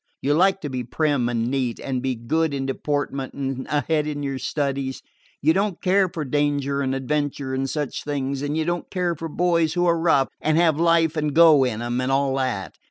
[0.19, 4.07] You like to be prim and neat, and to be good in deportment and ahead
[4.07, 5.03] in your studies.
[5.43, 9.29] You don't care for danger and adventure and such things, and you don't care for
[9.29, 12.77] boys who are rough, and have life and go in them, and all that.